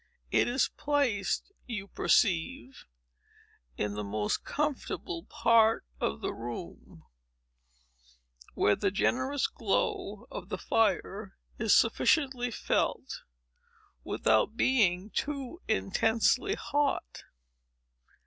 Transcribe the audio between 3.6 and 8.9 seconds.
in the most comfortable part of the room, where the